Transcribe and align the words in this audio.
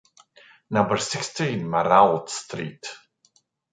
Number 0.71 0.97
sixteen, 0.97 1.63
Marrault 1.69 2.27
street. 2.27 2.87